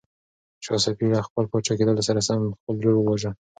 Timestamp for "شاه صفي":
0.65-1.05